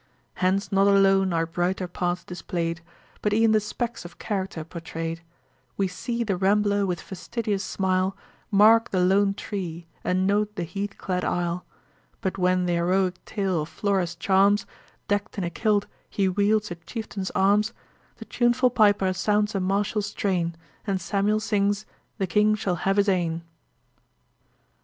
[0.33, 2.81] Hence not alone are brighter parts display'd,
[3.21, 5.21] But e'en the specks of character pourtray'd:
[5.77, 8.17] We see the Rambler with fastidious smile
[8.49, 11.67] Mark the lone tree, and note the heath clad isle;
[12.19, 14.65] But when th' heroick tale of Flora's charms,
[15.07, 17.71] Deck'd in a kilt, he wields a chieftain's arms:
[18.15, 20.55] The tuneful piper sounds a martial strain,
[20.87, 21.85] And Samuel sings,
[22.17, 23.43] "The King shall have his ain."'